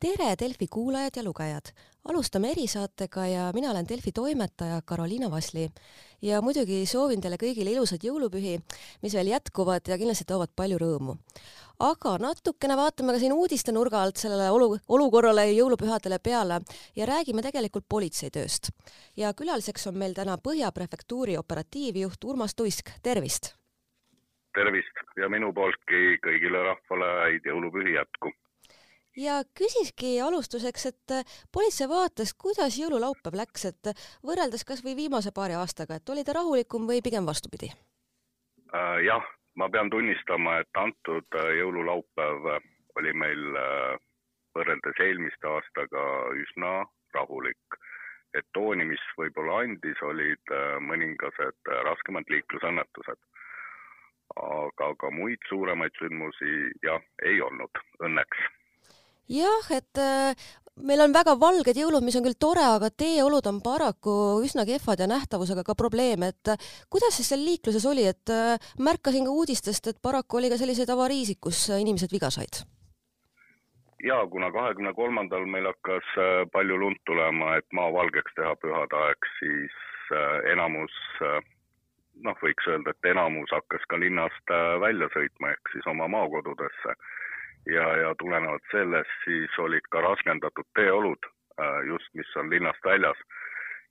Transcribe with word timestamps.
tere, 0.00 0.34
Delfi 0.40 0.66
kuulajad 0.70 1.16
ja 1.16 1.22
lugejad! 1.24 1.66
alustame 2.08 2.50
erisaatega 2.50 3.26
ja 3.26 3.50
mina 3.54 3.70
olen 3.70 3.88
Delfi 3.88 4.12
toimetaja 4.12 4.80
Karoliina 4.84 5.30
Vasli. 5.30 5.68
ja 6.22 6.40
muidugi 6.42 6.86
soovin 6.86 7.20
teile 7.20 7.36
kõigile 7.42 7.74
ilusaid 7.74 8.06
jõulupühi, 8.08 8.54
mis 9.02 9.14
veel 9.14 9.28
jätkuvad 9.34 9.92
ja 9.92 9.98
kindlasti 10.00 10.24
toovad 10.24 10.54
palju 10.56 10.78
rõõmu. 10.80 11.18
aga 11.90 12.16
natukene 12.18 12.76
vaatame 12.80 13.12
ka 13.12 13.18
siin 13.18 13.36
uudiste 13.36 13.72
nurga 13.72 14.02
alt 14.02 14.16
sellele 14.16 14.50
olu, 14.50 14.78
olukorrale 14.88 15.46
ja 15.50 15.58
jõulupühadele 15.60 16.18
peale 16.18 16.60
ja 16.96 17.06
räägime 17.06 17.42
tegelikult 17.42 17.84
politseitööst. 17.88 18.70
ja 19.16 19.34
külaliseks 19.34 19.86
on 19.86 19.98
meil 19.98 20.14
täna 20.14 20.38
Põhja 20.38 20.72
prefektuuri 20.72 21.36
operatiivjuht 21.36 22.24
Urmas 22.24 22.54
Tuisk, 22.54 22.88
tervist! 23.02 23.54
tervist 24.54 25.08
ja 25.16 25.28
minu 25.28 25.52
pooltki 25.52 26.16
kõigile 26.24 26.68
rahvale 26.72 27.16
häid 27.24 27.44
jõulupühi 27.44 28.00
jätku 28.00 28.32
ja 29.16 29.40
küsiski 29.58 30.20
alustuseks, 30.22 30.86
et 30.86 31.14
äh, 31.14 31.24
politsei 31.52 31.88
vaates, 31.88 32.34
kuidas 32.34 32.78
jõululaupäev 32.78 33.36
läks, 33.42 33.66
et 33.70 33.92
võrreldes 34.26 34.64
kas 34.64 34.84
või 34.84 34.96
viimase 34.96 35.32
paari 35.34 35.58
aastaga, 35.58 35.98
et 35.98 36.08
oli 36.08 36.24
ta 36.24 36.36
rahulikum 36.36 36.86
või 36.86 37.02
pigem 37.02 37.26
vastupidi? 37.26 37.72
Äh, 38.74 39.02
jah, 39.06 39.26
ma 39.56 39.68
pean 39.68 39.90
tunnistama, 39.90 40.60
et 40.62 40.78
antud 40.78 41.26
äh, 41.40 41.52
jõululaupäev 41.58 42.50
oli 42.98 43.12
meil 43.14 43.44
võrreldes 44.54 44.98
eelmiste 44.98 45.46
aastaga 45.46 46.02
üsna 46.34 46.84
rahulik. 47.14 47.78
et 48.34 48.46
tooni, 48.54 48.84
mis 48.86 49.02
võib-olla 49.18 49.56
andis, 49.64 49.98
olid 50.06 50.52
mõningased 50.86 51.70
raskemad 51.86 52.28
liiklusõnnetused. 52.30 53.18
aga, 54.36 54.86
aga 54.90 55.10
muid 55.10 55.38
suuremaid 55.48 55.94
sündmusi 55.98 56.70
jah, 56.82 57.02
ei 57.22 57.40
olnud 57.40 57.82
õnneks 58.06 58.59
jah, 59.30 59.70
et 59.76 60.00
äh, 60.00 60.34
meil 60.86 61.02
on 61.04 61.14
väga 61.14 61.36
valged 61.40 61.78
jõulud, 61.78 62.04
mis 62.04 62.16
on 62.18 62.26
küll 62.26 62.38
tore, 62.40 62.64
aga 62.76 62.90
teeolud 62.90 63.46
on 63.50 63.60
paraku 63.64 64.14
üsna 64.44 64.66
kehvad 64.68 65.02
ja 65.02 65.08
nähtavusega 65.10 65.64
ka 65.66 65.76
probleem, 65.78 66.26
et 66.26 66.52
äh, 66.54 66.68
kuidas 66.90 67.16
siis 67.18 67.30
seal 67.30 67.44
liikluses 67.46 67.86
oli, 67.90 68.08
et 68.10 68.34
äh, 68.34 68.72
märkasin 68.82 69.28
ka 69.28 69.36
uudistest, 69.36 69.92
et 69.92 70.02
paraku 70.02 70.40
oli 70.40 70.50
ka 70.52 70.58
selliseid 70.60 70.90
avariisid, 70.90 71.40
kus 71.40 71.68
inimesed 71.78 72.12
viga 72.12 72.32
said? 72.34 72.64
ja 74.00 74.16
kuna 74.32 74.48
kahekümne 74.48 74.94
kolmandal 74.96 75.42
meil 75.44 75.66
hakkas 75.68 76.06
palju 76.54 76.78
lund 76.80 76.96
tulema, 77.04 77.58
et 77.60 77.66
maa 77.76 77.90
valgeks 77.92 78.32
teha 78.32 78.54
pühade 78.56 78.96
aeg, 78.96 79.26
siis 79.36 79.74
enamus 80.48 80.94
noh, 82.24 82.38
võiks 82.40 82.64
öelda, 82.72 82.94
et 82.94 83.10
enamus 83.12 83.52
hakkas 83.52 83.84
ka 83.92 84.00
linnast 84.00 84.54
välja 84.80 85.10
sõitma 85.12 85.52
ehk 85.52 85.74
siis 85.74 85.90
oma 85.92 86.08
maakodudesse 86.16 86.96
ja, 87.66 87.86
ja 87.96 88.14
tulenevalt 88.18 88.62
sellest 88.70 89.24
siis 89.24 89.58
olid 89.58 89.86
ka 89.90 90.00
raskendatud 90.00 90.68
teeolud 90.74 91.28
äh, 91.60 91.80
just, 91.86 92.08
mis 92.14 92.36
on 92.36 92.50
linnast 92.50 92.84
väljas. 92.84 93.18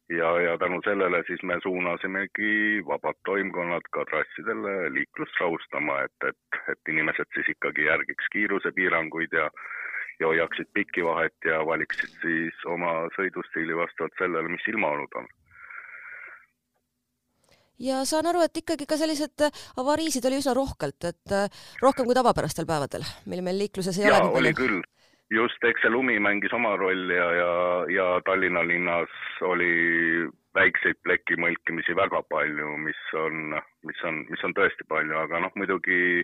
ja, 0.09 0.29
ja 0.41 0.57
tänu 0.57 0.81
sellele 0.81 1.23
siis 1.27 1.43
me 1.43 1.59
suunasimegi 1.63 2.81
vabad 2.85 3.17
toimkonnad 3.25 3.85
ka 3.91 4.05
trassidele 4.05 4.93
liiklust 4.93 5.39
rahustama, 5.39 6.01
et, 6.01 6.29
et, 6.29 6.61
et 6.71 6.93
inimesed 6.93 7.29
siis 7.33 7.49
ikkagi 7.49 7.85
järgiks 7.85 8.31
kiirusepiiranguid 8.31 9.33
ja 9.33 9.49
ja 10.19 10.27
hoiaksid 10.27 10.67
pikki 10.73 11.05
vahet 11.05 11.45
ja 11.45 11.65
valiksid 11.65 12.15
siis 12.21 12.65
oma 12.65 13.07
sõidustiili 13.15 13.75
vastavalt 13.75 14.17
sellele, 14.19 14.49
mis 14.51 14.65
ilmaolud 14.67 15.13
on 15.15 15.29
ja 17.79 18.03
saan 18.07 18.29
aru, 18.29 18.43
et 18.45 18.61
ikkagi 18.61 18.87
ka 18.89 18.97
sellised 18.99 19.45
äh, 19.47 19.65
avariisid 19.81 20.25
oli 20.29 20.39
üsna 20.41 20.55
rohkelt, 20.57 20.99
et 21.09 21.35
äh, 21.35 21.65
rohkem 21.83 22.07
kui 22.07 22.17
tavapärastel 22.17 22.67
päevadel, 22.69 23.05
mil 23.31 23.43
meil 23.45 23.59
liikluses 23.65 23.99
ei 23.99 24.09
ja, 24.09 24.19
ole 24.19 24.41
oli 24.41 24.53
küll, 24.57 24.81
just, 25.33 25.63
eks 25.63 25.85
see 25.85 25.93
lumi 25.93 26.19
mängis 26.23 26.53
oma 26.55 26.75
rolli 26.79 27.15
ja, 27.15 27.31
ja, 27.37 27.53
ja 27.95 28.07
Tallinna 28.25 28.65
linnas 28.67 29.13
oli 29.45 30.27
väikseid 30.57 30.97
pleki 31.05 31.37
mõlkimisi 31.39 31.95
väga 31.97 32.23
palju, 32.31 32.75
mis 32.85 33.01
on, 33.17 33.57
mis 33.85 34.05
on, 34.07 34.23
mis 34.31 34.43
on 34.43 34.55
tõesti 34.57 34.87
palju, 34.89 35.15
aga 35.23 35.43
noh, 35.45 35.53
muidugi 35.59 36.23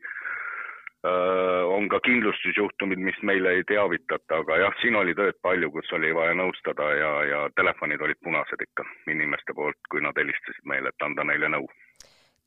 on 1.76 1.90
ka 1.90 2.00
kindlustusjuhtumid, 2.06 3.02
mis 3.08 3.18
meile 3.28 3.56
ei 3.58 3.64
teavitata, 3.68 4.42
aga 4.42 4.58
jah, 4.64 4.78
siin 4.82 4.96
oli 4.96 5.16
tööd 5.18 5.38
palju, 5.46 5.72
kus 5.74 5.92
oli 5.98 6.14
vaja 6.16 6.36
nõustada 6.38 6.88
ja, 6.98 7.12
ja 7.30 7.42
telefonid 7.56 8.02
olid 8.02 8.20
punased 8.24 8.62
ikka 8.68 8.86
inimeste 9.12 9.54
poolt, 9.58 9.80
kui 9.92 10.02
nad 10.06 10.18
helistasid 10.18 10.66
meile, 10.72 10.90
et 10.90 11.08
anda 11.08 11.28
neile 11.28 11.52
nõu. 11.58 11.68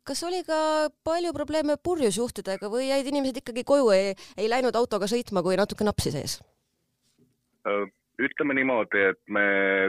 kas 0.08 0.22
oli 0.24 0.40
ka 0.46 0.88
palju 1.04 1.34
probleeme 1.36 1.76
purjusjuhtidega 1.84 2.70
või 2.72 2.88
jäid 2.88 3.10
inimesed 3.10 3.42
ikkagi 3.42 3.64
koju, 3.68 3.90
ei, 3.92 4.14
ei 4.36 4.48
läinud 4.48 4.76
autoga 4.76 5.06
sõitma, 5.10 5.42
kui 5.44 5.58
natuke 5.60 5.84
napsi 5.84 6.14
sees? 6.14 6.40
Ütleme 8.18 8.54
niimoodi, 8.54 9.02
et 9.12 9.20
me 9.30 9.42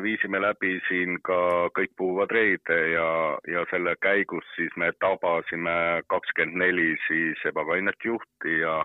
viisime 0.06 0.38
läbi 0.42 0.76
siin 0.88 1.16
ka 1.26 1.38
kõik 1.74 1.96
puuvad 1.98 2.30
reide 2.36 2.78
ja, 2.92 3.08
ja 3.50 3.64
selle 3.72 3.96
käigus 4.06 4.46
siis 4.54 4.76
me 4.78 4.92
tabasime 5.02 6.04
kakskümmend 6.14 6.62
neli 6.62 6.92
siis 7.08 7.42
ebakainet 7.50 8.06
juhti 8.06 8.60
ja, 8.60 8.76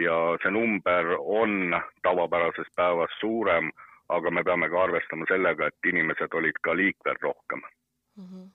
ja 0.00 0.16
see 0.40 0.54
number 0.56 1.12
on 1.20 1.76
tavapärasest 2.08 2.72
päevast 2.76 3.20
suurem, 3.20 3.68
aga 4.08 4.32
me 4.32 4.44
peame 4.48 4.72
ka 4.72 4.82
arvestama 4.86 5.28
sellega, 5.28 5.68
et 5.68 5.92
inimesed 5.92 6.40
olid 6.40 6.64
ka 6.64 6.76
liikvel 6.80 7.20
rohkem 7.28 7.60
mm. 7.60 8.24
-hmm 8.24 8.48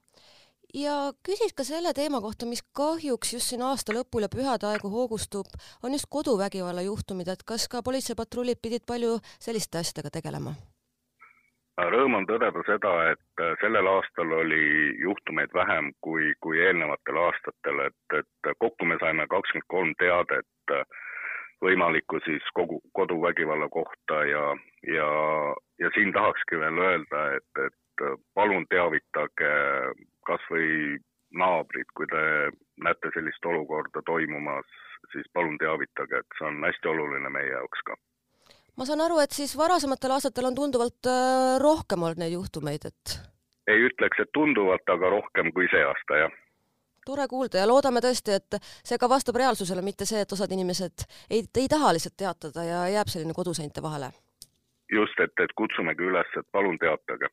ja 0.74 0.96
küsis 1.26 1.54
ka 1.58 1.66
selle 1.68 1.94
teema 1.98 2.22
kohta, 2.22 2.46
mis 2.46 2.62
kahjuks 2.76 3.34
just 3.34 3.52
siin 3.52 3.64
aasta 3.66 3.94
lõpul 3.96 4.26
ja 4.26 4.32
pühade 4.34 4.68
aegu 4.70 4.92
hoogustub, 4.94 5.50
on 5.84 5.96
just 5.96 6.10
koduvägivalla 6.10 6.86
juhtumid, 6.86 7.28
et 7.28 7.44
kas 7.44 7.68
ka 7.72 7.82
politseipatrullid 7.86 8.62
pidid 8.62 8.86
palju 8.88 9.18
selliste 9.40 9.82
asjadega 9.82 10.14
tegelema? 10.20 10.54
Rõõm 11.80 12.18
on 12.18 12.26
tõdeda 12.28 12.60
seda, 12.68 12.90
et 13.14 13.42
äh, 13.42 13.54
sellel 13.62 13.88
aastal 13.88 14.34
oli 14.36 14.96
juhtumeid 15.00 15.54
vähem 15.56 15.94
kui, 16.04 16.34
kui 16.44 16.60
eelnevatel 16.60 17.20
aastatel, 17.24 17.86
et, 17.86 18.18
et 18.20 18.50
kokku 18.60 18.86
me 18.86 18.98
saime 19.00 19.28
kakskümmend 19.32 19.70
kolm 19.72 19.94
teadet 20.02 20.76
äh, 20.76 20.84
võimaliku 21.64 22.20
siis 22.26 22.44
kogu, 22.56 22.82
koduvägivalla 23.00 23.70
kohta 23.72 24.24
ja, 24.28 24.44
ja, 24.92 25.08
ja 25.80 25.92
siin 25.96 26.12
tahakski 26.16 26.60
veel 26.60 26.84
öelda, 26.84 27.24
et, 27.40 27.64
et 27.66 28.06
palun 28.36 28.68
teavitage 28.72 29.54
kas 30.30 30.46
või 30.52 30.98
naabrid, 31.38 31.90
kui 31.98 32.08
te 32.10 32.22
näete 32.84 33.12
sellist 33.14 33.46
olukorda 33.46 34.02
toimumas, 34.06 34.70
siis 35.14 35.28
palun 35.34 35.58
teavitage, 35.62 36.22
et 36.22 36.38
see 36.38 36.48
on 36.50 36.62
hästi 36.66 36.92
oluline 36.94 37.30
meie 37.34 37.52
jaoks 37.54 37.86
ka. 37.90 37.98
ma 38.78 38.86
saan 38.88 39.02
aru, 39.06 39.20
et 39.24 39.36
siis 39.36 39.56
varasematel 39.58 40.16
aastatel 40.16 40.50
on 40.50 40.56
tunduvalt 40.58 41.10
äh, 41.12 41.58
rohkem 41.62 42.06
olnud 42.06 42.22
neid 42.22 42.34
juhtumeid, 42.34 42.86
et? 42.92 43.18
ei 43.70 43.86
ütleks, 43.90 44.22
et 44.24 44.32
tunduvalt, 44.34 44.86
aga 44.90 45.12
rohkem 45.18 45.52
kui 45.54 45.70
see 45.74 45.84
aasta, 45.86 46.24
jah 46.26 46.38
tore 47.10 47.26
kuulda 47.30 47.62
ja 47.62 47.68
loodame 47.68 48.02
tõesti, 48.06 48.36
et 48.38 48.58
see 48.86 48.98
ka 49.02 49.10
vastab 49.10 49.38
reaalsusele, 49.42 49.82
mitte 49.82 50.06
see, 50.06 50.22
et 50.22 50.34
osad 50.36 50.52
inimesed 50.54 51.06
ei, 51.30 51.42
ei 51.42 51.70
taha 51.72 51.94
lihtsalt 51.96 52.18
teatada 52.22 52.66
ja 52.68 52.82
jääb 52.94 53.10
selline 53.10 53.34
koduseinte 53.34 53.82
vahele. 53.82 54.12
just, 54.94 55.20
et, 55.24 55.34
et 55.42 55.54
kutsumegi 55.58 56.06
üles, 56.06 56.30
et 56.38 56.48
palun 56.52 56.78
teatage 56.82 57.30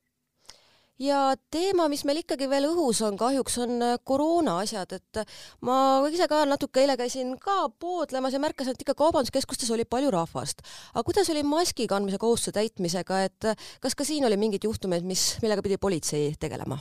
ja 1.03 1.19
teema, 1.53 1.89
mis 1.93 2.05
meil 2.09 2.23
ikkagi 2.23 2.49
veel 2.51 2.69
õhus 2.71 3.03
on, 3.05 3.19
kahjuks 3.21 3.59
on 3.65 3.77
äh, 3.85 3.95
koroona 4.05 4.59
asjad, 4.63 4.97
et 4.97 5.21
äh, 5.21 5.37
ma 5.67 5.77
ise 6.13 6.29
ka 6.31 6.45
natuke 6.49 6.83
eile 6.83 6.97
käisin 6.99 7.35
ka 7.43 7.67
poodlemas 7.81 8.37
ja 8.37 8.41
märkasin, 8.43 8.77
et 8.77 8.85
ikka 8.85 8.97
kaubanduskeskustes 8.99 9.71
oli 9.75 9.85
palju 9.89 10.13
rahvast. 10.15 10.65
aga 10.95 11.05
kuidas 11.05 11.31
oli 11.33 11.45
maski 11.47 11.87
kandmise 11.91 12.21
kohustuse 12.23 12.57
täitmisega, 12.57 13.23
et 13.29 13.51
äh, 13.53 13.69
kas 13.81 13.95
ka 13.95 14.05
siin 14.09 14.25
oli 14.29 14.41
mingeid 14.41 14.65
juhtumeid, 14.65 15.05
mis, 15.05 15.37
millega 15.43 15.65
pidi 15.65 15.81
politsei 15.81 16.33
tegelema? 16.41 16.79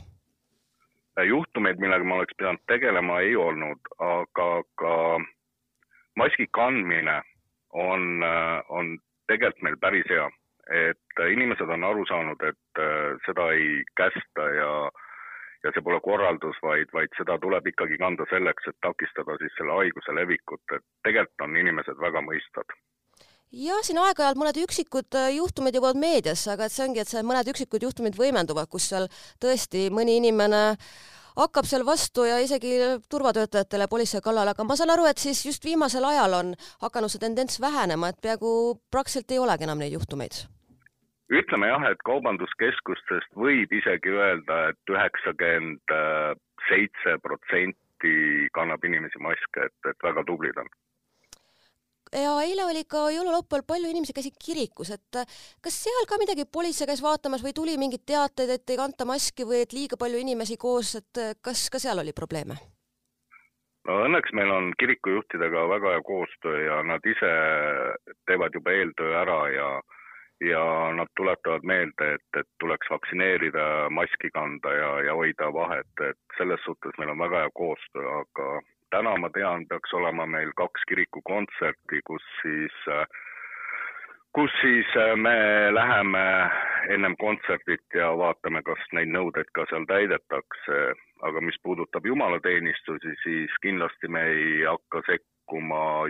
juhtumeid, 1.15 1.79
millega 1.79 2.03
ma 2.03 2.19
oleks 2.19 2.35
pidanud 2.35 2.59
tegelema, 2.67 3.21
ei 3.23 3.35
olnud, 3.39 3.87
aga 4.03 4.47
ka 4.75 4.95
maski 6.19 6.47
kandmine 6.51 7.21
on, 7.71 8.19
on 8.67 8.97
tegelikult 9.31 9.63
meil 9.63 9.77
päris 9.79 10.03
hea 10.11 10.27
et 10.73 11.19
äh, 11.21 11.31
inimesed 11.33 11.69
on 11.69 11.83
aru 11.83 12.05
saanud, 12.09 12.41
et 12.41 12.81
äh, 12.81 13.17
seda 13.25 13.51
ei 13.53 13.83
kästa 13.97 14.49
ja 14.59 14.71
ja 15.65 15.71
see 15.73 15.81
pole 15.81 15.97
korraldus, 16.05 16.57
vaid, 16.61 16.91
vaid 16.93 17.13
seda 17.17 17.39
tuleb 17.41 17.65
ikkagi 17.71 17.97
kanda 17.97 18.27
selleks, 18.29 18.67
et 18.69 18.77
takistada 18.85 19.33
siis 19.41 19.55
selle 19.57 19.73
haiguse 19.73 20.13
levikut, 20.13 20.61
et 20.77 20.83
tegelikult 21.07 21.47
on 21.47 21.57
inimesed 21.57 21.97
väga 22.01 22.21
mõistvad. 22.21 22.75
Jah, 23.55 23.81
siin 23.85 23.97
aeg-ajalt 24.01 24.37
mõned 24.37 24.59
üksikud 24.61 25.17
äh, 25.17 25.31
juhtumid 25.39 25.77
jõuavad 25.77 25.99
meediasse, 26.01 26.51
aga 26.53 26.67
et 26.67 26.75
see 26.75 26.85
ongi, 26.85 27.01
et 27.01 27.09
see 27.09 27.25
mõned 27.25 27.49
üksikud 27.53 27.85
juhtumid 27.87 28.17
võimenduvad, 28.19 28.69
kus 28.69 28.89
seal 28.91 29.09
tõesti 29.41 29.87
mõni 29.93 30.19
inimene 30.21 30.63
hakkab 31.35 31.67
seal 31.69 31.85
vastu 31.87 32.25
ja 32.27 32.39
isegi 32.43 32.75
turvatöötajatele 33.11 33.87
politsei 33.91 34.23
kallale, 34.23 34.53
aga 34.53 34.65
ma 34.67 34.77
saan 34.77 34.93
aru, 34.93 35.07
et 35.09 35.21
siis 35.21 35.45
just 35.45 35.65
viimasel 35.65 36.05
ajal 36.09 36.41
on 36.41 36.51
hakanud 36.83 37.11
see 37.11 37.21
tendents 37.21 37.61
vähenema, 37.61 38.11
et 38.11 38.21
peaaegu 38.21 38.51
praktiliselt 38.91 39.33
ei 39.35 39.41
olegi 39.43 39.67
enam 39.67 39.81
neid 39.81 39.97
juhtumeid 39.97 40.45
ütleme 41.33 41.69
jah, 41.71 41.85
et 41.89 42.01
kaubanduskeskustest 42.05 43.33
võib 43.35 43.71
isegi 43.73 44.13
öelda 44.13 44.59
et, 44.69 44.77
et 44.77 44.93
üheksakümmend 44.93 45.95
seitse 46.69 47.17
protsenti 47.23 48.15
kannab 48.53 48.83
inimesi 48.85 49.21
maske, 49.21 49.69
et, 49.69 49.77
et 49.89 50.03
väga 50.03 50.23
tublid 50.27 50.57
on. 50.61 50.69
ja 52.13 52.35
eile 52.45 52.67
oli 52.67 52.83
ka 52.89 53.07
jõululaupäeval 53.15 53.65
palju 53.67 53.89
inimesi 53.89 54.13
käisid 54.13 54.37
kirikus, 54.45 54.93
et 54.93 55.23
kas 55.61 55.81
seal 55.87 56.05
ka 56.09 56.21
midagi 56.21 56.45
politsei 56.45 56.87
käis 56.89 57.01
vaatamas 57.03 57.43
või 57.43 57.55
tuli 57.57 57.77
mingeid 57.81 58.05
teateid, 58.05 58.53
et 58.55 58.69
ei 58.69 58.79
kanta 58.79 59.09
maski 59.09 59.47
või 59.49 59.65
et 59.65 59.73
liiga 59.73 59.97
palju 59.97 60.21
inimesi 60.21 60.57
koos, 60.61 60.95
et 61.01 61.41
kas 61.41 61.69
ka 61.73 61.81
seal 61.81 62.05
oli 62.05 62.13
probleeme? 62.13 62.61
no 63.87 63.99
õnneks 64.05 64.33
meil 64.37 64.49
on 64.49 64.71
kirikujuhtidega 64.81 65.67
väga 65.69 65.91
hea 65.95 66.05
koostöö 66.05 66.63
ja 66.65 66.79
nad 66.83 67.05
ise 67.05 67.33
teevad 68.29 68.57
juba 68.57 68.73
eeltöö 68.73 69.13
ära 69.21 69.41
ja 69.53 69.67
ja 70.41 70.91
nad 70.91 71.07
tuletavad 71.15 71.63
meelde, 71.63 72.13
et, 72.13 72.39
et 72.39 72.47
tuleks 72.59 72.89
vaktsineerida, 72.91 73.89
maski 73.89 74.29
kanda 74.33 74.73
ja, 74.73 74.89
ja 75.07 75.13
hoida 75.15 75.51
vahet, 75.53 75.91
et 76.09 76.37
selles 76.37 76.59
suhtes 76.65 76.97
meil 76.97 77.13
on 77.13 77.21
väga 77.23 77.45
hea 77.45 77.53
koostöö, 77.53 78.09
aga 78.19 78.49
täna 78.91 79.15
ma 79.17 79.29
tean, 79.29 79.67
peaks 79.69 79.93
olema 79.93 80.25
meil 80.25 80.51
kaks 80.55 80.83
kirikukontserti, 80.89 82.01
kus 82.07 82.25
siis, 82.41 82.75
kus 84.35 84.51
siis 84.61 84.91
me 85.15 85.37
läheme 85.73 86.25
ennem 86.89 87.15
kontserdit 87.17 87.95
ja 87.95 88.11
vaatame, 88.17 88.61
kas 88.63 88.91
neid 88.93 89.11
nõudeid 89.15 89.49
ka 89.55 89.65
seal 89.71 89.87
täidetakse. 89.89 90.81
Aga 91.25 91.41
mis 91.41 91.55
puudutab 91.63 92.05
jumalateenistusi, 92.05 93.15
siis 93.23 93.53
kindlasti 93.63 94.11
me 94.11 94.21
ei 94.33 94.65
hakka 94.67 95.01
sekkuma 95.07 95.34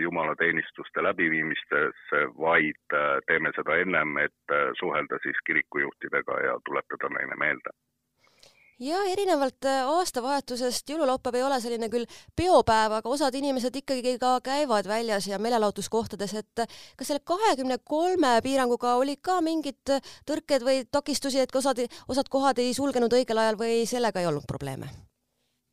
jumalateenistuste 0.00 1.02
läbiviimistesse, 1.02 2.20
vaid 2.38 2.94
äh, 2.94 3.18
teeme 3.26 3.52
seda 3.56 3.76
ennem, 3.82 4.16
et 4.16 4.54
äh, 4.54 4.70
suhelda 4.78 5.18
siis 5.22 5.38
kirikujuhtidega 5.46 6.40
ja 6.46 6.60
tuletada 6.64 7.08
neile 7.18 7.36
meelde 7.36 7.70
ja 8.80 8.98
erinevalt 9.08 9.64
äh, 9.64 9.86
aastavahetusest 9.88 10.90
jõululaupäev 10.90 11.38
ei 11.38 11.44
ole 11.46 11.60
selline 11.60 11.88
küll 11.92 12.04
peopäev, 12.36 12.98
aga 12.98 13.08
osad 13.08 13.34
inimesed 13.34 13.76
ikkagi 13.80 14.18
ka 14.20 14.36
käivad 14.44 14.88
väljas 14.88 15.28
ja 15.30 15.38
meelelahutuskohtades, 15.40 16.34
et 16.34 16.66
kas 16.96 17.08
selle 17.08 17.24
kahekümne 17.24 17.78
kolme 17.84 18.36
piiranguga 18.44 18.94
oli 19.00 19.16
ka 19.16 19.40
mingid 19.40 19.96
tõrked 20.28 20.68
või 20.68 20.84
takistusi, 20.92 21.40
et 21.40 21.56
osad, 21.56 21.86
osad 22.08 22.28
kohad 22.28 22.60
ei 22.60 22.74
sulgenud 22.76 23.12
õigel 23.12 23.40
ajal 23.40 23.60
või 23.64 23.84
sellega 23.88 24.20
ei 24.20 24.28
olnud 24.32 24.44
probleeme? 24.48 24.92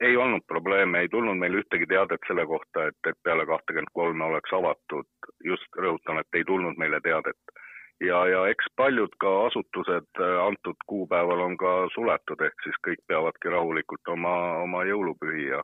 Ei 0.08 0.18
olnud 0.18 0.44
probleeme, 0.48 1.00
ei 1.00 1.10
tulnud 1.10 1.38
meil 1.40 1.60
ühtegi 1.62 1.88
teadet 1.90 2.28
selle 2.28 2.46
kohta, 2.46 2.88
et, 2.90 3.00
et 3.10 3.20
peale 3.24 3.46
kahtekümmet 3.50 3.92
kolme 4.00 4.26
oleks 4.26 4.56
avatud, 4.60 5.10
just 5.52 5.80
rõhutan, 5.86 6.20
et 6.20 6.40
ei 6.40 6.48
tulnud 6.50 6.80
meile 6.82 7.00
teadet. 7.04 7.40
ja, 8.04 8.20
ja 8.28 8.40
eks 8.52 8.68
paljud 8.76 9.14
ka 9.24 9.32
asutused 9.46 10.20
äh, 10.20 10.34
antud 10.48 10.80
kuupäeval 10.92 11.46
on 11.46 11.56
ka 11.58 11.74
suletud, 11.96 12.42
ehk 12.48 12.66
siis 12.66 12.80
kõik 12.88 13.00
peavadki 13.08 13.54
rahulikult 13.54 14.14
oma, 14.16 14.36
oma 14.66 14.84
jõulupühi 14.90 15.48
ja 15.54 15.64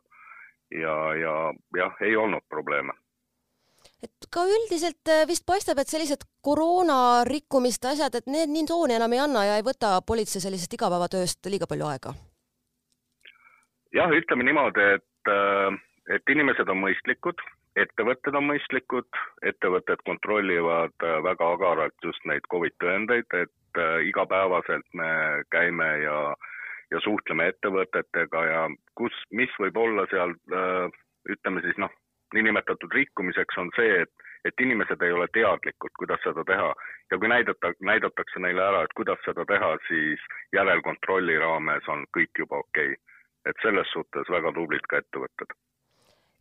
ja, 0.72 0.96
ja 1.16 1.34
jah, 1.78 2.02
ei 2.02 2.16
olnud 2.16 2.46
probleeme. 2.50 2.94
Et 4.04 4.28
ka 4.32 4.46
üldiselt 4.48 5.12
äh, 5.12 5.26
vist 5.28 5.46
paistab, 5.46 5.80
et 5.82 5.92
sellised 5.92 6.24
koroona 6.46 7.26
rikkumiste 7.28 7.92
asjad, 7.92 8.16
et 8.16 8.32
need 8.32 8.52
nii 8.54 8.68
tooni 8.70 8.96
enam 8.96 9.14
ei 9.16 9.24
anna 9.26 9.46
ja 9.50 9.60
ei 9.60 9.66
võta 9.66 9.98
politsei 10.06 10.44
sellisest 10.44 10.80
igapäevatööst 10.80 11.52
liiga 11.52 11.68
palju 11.68 11.90
aega 11.90 12.16
jah, 13.96 14.12
ütleme 14.14 14.44
niimoodi, 14.44 14.84
et, 14.98 15.32
äh, 15.32 15.80
et 16.16 16.34
inimesed 16.34 16.70
on 16.70 16.82
mõistlikud, 16.84 17.42
ettevõtted 17.80 18.36
on 18.36 18.48
mõistlikud, 18.50 19.10
ettevõtted 19.52 20.04
kontrollivad 20.10 20.96
äh, 21.06 21.18
väga 21.26 21.52
agaralt 21.56 22.06
just 22.06 22.26
neid 22.30 22.46
Covid 22.52 22.76
tõendeid, 22.84 23.28
et 23.34 23.82
äh, 23.82 24.00
igapäevaselt 24.10 24.88
me 24.94 25.10
käime 25.56 25.90
ja, 26.04 26.20
ja 26.92 27.02
suhtleme 27.06 27.50
ettevõtetega 27.54 28.46
ja 28.46 28.64
kus, 29.00 29.16
mis 29.32 29.54
võib 29.60 29.78
olla 29.78 30.08
seal 30.14 30.34
ütleme 31.30 31.62
siis 31.62 31.78
noh, 31.78 31.92
niinimetatud 32.34 32.94
rikkumiseks 32.94 33.58
on 33.62 33.70
see, 33.76 34.02
et, 34.04 34.26
et 34.46 34.62
inimesed 34.62 35.02
ei 35.06 35.14
ole 35.14 35.28
teadlikud, 35.34 35.94
kuidas 36.00 36.22
seda 36.24 36.46
teha. 36.48 36.72
Ja 37.12 37.18
kui 37.18 37.30
näidata, 37.30 37.72
näidatakse 37.86 38.42
neile 38.42 38.64
ära, 38.64 38.84
et 38.86 38.94
kuidas 38.98 39.22
seda 39.26 39.46
teha, 39.50 39.72
siis 39.88 40.26
järelkontrolli 40.56 41.38
raames 41.42 41.90
on 41.90 42.06
kõik 42.18 42.44
juba 42.46 42.62
okei. 42.64 42.94
okay 42.94 43.10
et 43.48 43.64
selles 43.64 43.92
suhtes 43.94 44.30
väga 44.32 44.54
tublid 44.56 44.86
ka 44.90 45.02
ettevõtted. 45.04 45.56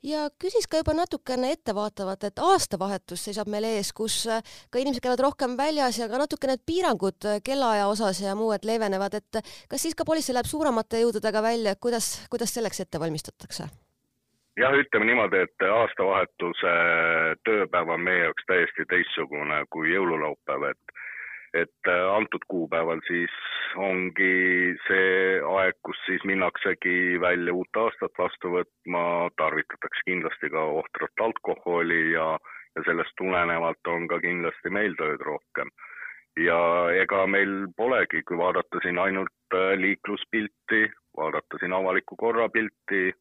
Ja 0.07 0.29
küsis 0.39 0.69
ka 0.71 0.79
juba 0.79 0.95
natukene 0.95 1.51
ettevaatavalt, 1.57 2.23
et 2.29 2.39
aastavahetus 2.39 3.25
seisab 3.27 3.49
meil 3.51 3.65
ees, 3.67 3.91
kus 3.91 4.21
äh, 4.31 4.45
ka 4.71 4.79
inimesed 4.79 5.03
käivad 5.03 5.23
rohkem 5.27 5.57
väljas 5.59 5.99
ja 5.99 6.07
ka 6.11 6.21
natuke 6.23 6.47
need 6.47 6.63
piirangud 6.71 7.27
äh, 7.27 7.41
kellaaja 7.43 7.89
osas 7.91 8.21
ja 8.23 8.37
muu, 8.39 8.53
et 8.55 8.69
leevenevad, 8.69 9.19
et 9.19 9.41
kas 9.43 9.83
siis 9.83 9.99
ka 9.99 10.07
politsei 10.07 10.37
läheb 10.39 10.47
suuremate 10.47 11.03
jõududega 11.03 11.43
välja, 11.43 11.75
et 11.75 11.83
kuidas, 11.83 12.13
kuidas 12.31 12.55
selleks 12.55 12.87
ette 12.87 13.03
valmistatakse? 13.03 13.67
jah, 14.59 14.75
ütleme 14.75 15.07
niimoodi, 15.11 15.43
et 15.47 15.67
aastavahetuse 15.67 16.77
tööpäev 17.47 17.91
on 17.95 18.07
meie 18.07 18.25
jaoks 18.25 18.47
täiesti 18.47 18.87
teistsugune 18.91 19.65
kui 19.75 19.91
jõululaupäev, 19.97 20.71
et 20.71 20.99
et 21.59 21.91
äh, 21.91 22.07
antud 22.15 22.45
kuupäeval 22.47 23.01
siis 23.07 23.35
ongi 23.81 24.77
see 24.87 25.41
aeg, 25.43 25.79
kus 25.83 25.98
siis 26.09 26.25
minnaksegi 26.25 27.21
välja 27.21 27.53
uut 27.55 27.81
aastat 27.83 28.17
vastu 28.19 28.53
võtma, 28.57 29.03
tarvitatakse 29.37 30.05
kindlasti 30.07 30.51
ka 30.55 30.65
ohtrat 30.81 31.25
alkoholi 31.27 32.01
ja, 32.13 32.29
ja 32.77 32.85
sellest 32.87 33.17
tulenevalt 33.21 33.93
on 33.93 34.09
ka 34.09 34.21
kindlasti 34.25 34.73
meil 34.73 34.97
tööd 35.01 35.25
rohkem. 35.29 35.71
ja 36.39 36.59
ega 37.03 37.27
meil 37.27 37.67
polegi, 37.77 38.23
kui 38.23 38.39
vaadata 38.39 38.81
siin 38.83 38.99
ainult 39.03 39.57
äh, 39.59 39.75
liikluspilti, 39.81 40.85
vaadata 41.17 41.59
siin 41.61 41.75
avaliku 41.75 42.17
korra 42.17 42.49
pilti, 42.49 43.13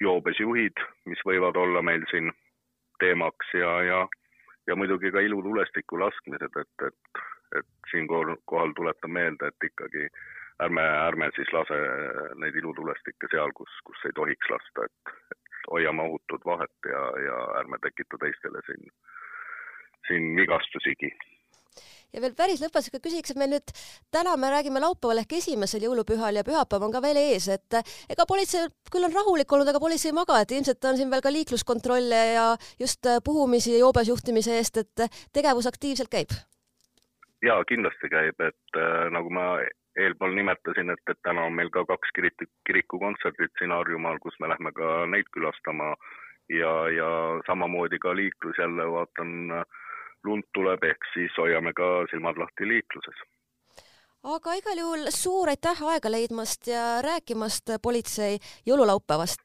joobes 0.00 0.40
juhid, 0.40 0.80
mis 1.06 1.20
võivad 1.28 1.56
olla 1.56 1.82
meil 1.82 2.06
siin 2.10 2.32
teemaks 2.98 3.54
ja, 3.54 3.72
ja 3.82 4.00
ja 4.66 4.76
muidugi 4.76 5.10
ka 5.10 5.20
ilutulestiku 5.20 5.98
laskmised, 6.00 6.56
et, 6.60 6.86
et, 6.86 7.22
et 7.58 7.90
siinkohal 7.90 8.74
tuletan 8.76 9.10
meelde, 9.10 9.50
et 9.50 9.66
ikkagi 9.70 10.08
ärme, 10.60 10.84
ärme 11.08 11.30
siis 11.36 11.52
lase 11.52 11.78
neid 12.40 12.56
ilutulestikke 12.60 13.30
seal, 13.30 13.52
kus, 13.56 13.72
kus 13.84 14.06
ei 14.08 14.16
tohiks 14.18 14.50
lasta, 14.52 14.88
et, 14.88 15.14
et 15.34 15.68
hoiame 15.70 16.02
ohutut 16.08 16.44
vahet 16.44 16.90
ja, 16.92 17.04
ja 17.26 17.38
ärme 17.62 17.80
tekita 17.82 18.20
teistele 18.24 18.64
siin, 18.68 18.90
siin 20.08 20.34
vigastusigi 20.36 21.12
ja 22.12 22.20
veel 22.20 22.34
päris 22.36 22.60
lõpetusega 22.60 23.00
küsiks, 23.02 23.32
et 23.32 23.40
meil 23.40 23.54
nüüd 23.54 23.72
täna 24.12 24.34
me 24.36 24.50
räägime 24.52 24.82
laupäeval 24.84 25.22
ehk 25.22 25.36
esimesel 25.38 25.86
jõulupühal 25.86 26.36
ja 26.36 26.44
pühapäev 26.46 26.86
on 26.86 26.92
ka 26.92 27.00
veel 27.04 27.20
ees, 27.22 27.48
et 27.52 27.78
ega 28.12 28.26
politsei 28.28 28.68
küll 28.92 29.08
on 29.08 29.16
rahulik 29.16 29.52
olnud, 29.52 29.70
aga 29.72 29.80
politsei 29.80 30.12
ei 30.12 30.18
maga, 30.18 30.40
et 30.42 30.52
ilmselt 30.52 30.84
on 30.90 30.98
siin 31.00 31.12
veel 31.12 31.24
ka 31.24 31.32
liikluskontrolle 31.32 32.22
ja 32.34 32.46
just 32.80 33.08
puhumisi 33.24 33.76
ja 33.76 33.84
joobes 33.86 34.12
juhtimise 34.12 34.58
eest, 34.60 34.82
et 34.84 35.20
tegevus 35.32 35.70
aktiivselt 35.70 36.12
käib? 36.12 36.36
jaa, 37.42 37.62
kindlasti 37.66 38.12
käib, 38.12 38.38
et 38.44 38.78
äh, 38.78 39.08
nagu 39.10 39.32
ma 39.32 39.56
eelpool 39.96 40.34
nimetasin, 40.34 40.90
et, 40.90 41.02
et 41.10 41.18
täna 41.22 41.44
on 41.48 41.52
meil 41.52 41.70
ka 41.70 41.84
kaks 41.88 42.14
kiriku, 42.16 42.48
kirikukontserdit 42.66 43.52
siin 43.58 43.74
Harjumaal, 43.74 44.18
kus 44.22 44.38
me 44.40 44.48
lähme 44.48 44.72
ka 44.72 45.06
neid 45.06 45.28
külastama 45.34 45.92
ja, 46.48 46.72
ja 46.90 47.10
samamoodi 47.46 47.98
ka 47.98 48.16
liiklus 48.16 48.58
jälle 48.58 48.88
vaatan 48.90 49.34
lund 50.24 50.48
tuleb, 50.54 50.84
ehk 50.84 51.12
siis 51.14 51.36
hoiame 51.38 51.72
ka 51.72 51.92
silmad 52.10 52.38
lahti 52.38 52.68
liikluses. 52.68 53.22
aga 54.34 54.54
igal 54.54 54.78
juhul 54.78 55.08
suur 55.10 55.48
aitäh 55.50 55.80
aega 55.92 56.10
leidmast 56.10 56.66
ja 56.66 57.02
rääkimast 57.02 57.74
politsei 57.82 58.38
jõululaupäevast 58.66 59.42